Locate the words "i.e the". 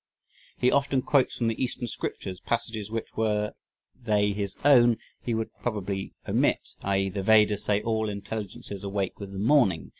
6.81-7.21